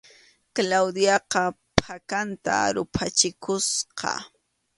Claudiaqa 0.55 1.43
phakanta 1.81 2.53
ruphachikusqa. 2.75 4.11